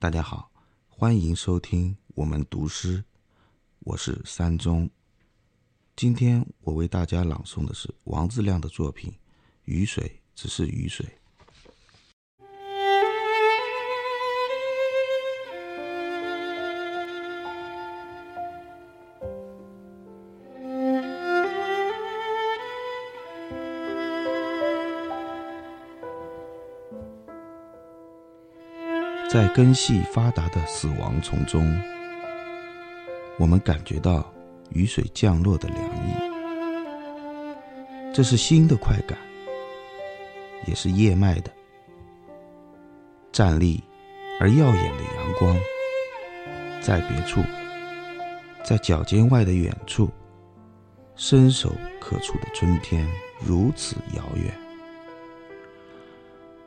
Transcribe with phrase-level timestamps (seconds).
[0.00, 0.50] 大家好，
[0.88, 3.04] 欢迎收听我们读诗，
[3.80, 4.88] 我是三中。
[5.94, 9.10] 今天我为大家朗诵的是王自亮的作品
[9.66, 11.04] 《雨水只是雨水》。
[29.32, 31.80] 在根系发达的死亡丛中，
[33.38, 34.28] 我们感觉到
[34.70, 36.14] 雨水降落的凉意。
[38.12, 39.16] 这是心的快感，
[40.66, 41.52] 也是叶脉的
[43.30, 43.80] 站立
[44.40, 45.56] 而耀眼的阳光。
[46.80, 47.40] 在别处，
[48.64, 50.10] 在脚尖外的远处，
[51.14, 53.06] 伸手可触的春天
[53.38, 54.52] 如此遥远，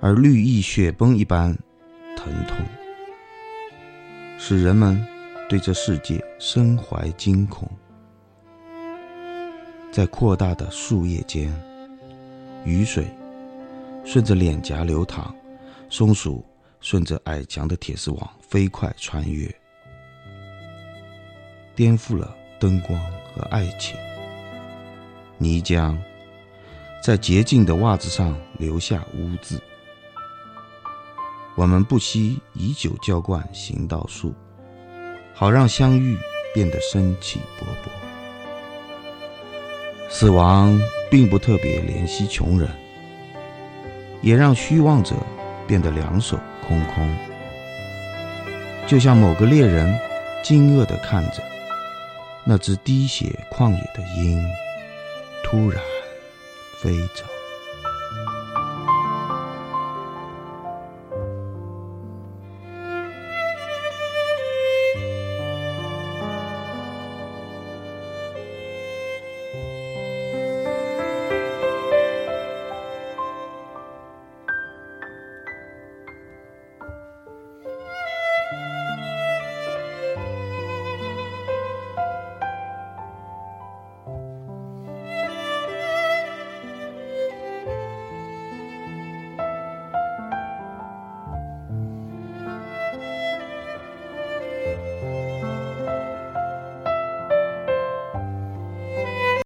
[0.00, 1.54] 而绿意雪崩一般。
[2.26, 2.56] 疼痛，
[4.36, 5.00] 使人们
[5.48, 7.70] 对这世界身怀惊恐。
[9.92, 11.54] 在扩大的树叶间，
[12.64, 13.06] 雨水
[14.04, 15.32] 顺着脸颊流淌，
[15.88, 16.44] 松鼠
[16.80, 19.48] 顺着矮墙的铁丝网飞快穿越，
[21.76, 23.00] 颠覆了灯光
[23.32, 23.96] 和爱情。
[25.38, 25.96] 泥浆
[27.00, 29.60] 在洁净的袜子上留下污渍。
[31.56, 34.34] 我们不惜以酒浇灌行道树，
[35.34, 36.16] 好让相遇
[36.54, 37.90] 变得生气勃勃。
[40.10, 40.78] 死亡
[41.10, 42.68] 并不特别怜惜穷人，
[44.20, 45.16] 也让虚妄者
[45.66, 47.16] 变得两手空空。
[48.86, 49.98] 就像某个猎人
[50.44, 51.42] 惊愕地看着
[52.44, 54.46] 那只滴血旷野的鹰，
[55.42, 55.82] 突然
[56.80, 57.24] 飞走。